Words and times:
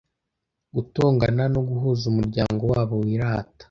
gutongana 0.75 1.43
no 1.53 1.61
guhuza 1.67 2.03
umuryango 2.11 2.63
wabo 2.71 2.95
wirata, 3.03 3.59